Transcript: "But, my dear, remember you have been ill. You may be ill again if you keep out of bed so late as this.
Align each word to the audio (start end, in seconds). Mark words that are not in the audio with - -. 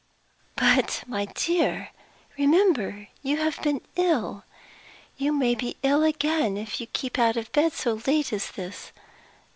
"But, 0.55 1.03
my 1.05 1.25
dear, 1.25 1.89
remember 2.35 3.07
you 3.21 3.37
have 3.37 3.61
been 3.61 3.81
ill. 3.95 4.45
You 5.17 5.31
may 5.31 5.53
be 5.53 5.77
ill 5.83 6.01
again 6.01 6.57
if 6.57 6.81
you 6.81 6.87
keep 6.87 7.19
out 7.19 7.37
of 7.37 7.51
bed 7.51 7.73
so 7.73 8.01
late 8.07 8.33
as 8.33 8.49
this. 8.49 8.91